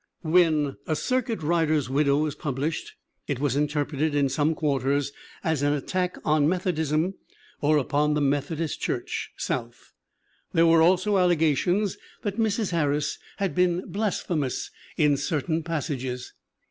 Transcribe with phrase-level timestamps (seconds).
[0.23, 2.93] When A Circuit Rider's Widow was published
[3.27, 5.11] it was interpreted in some quarters
[5.43, 7.13] as an attack on Meth odism
[7.61, 9.93] or upon the Methodist Church, South;
[10.53, 12.71] there were also allegations that Mrs.
[12.71, 16.33] Harris had been blas phemous in certain passages.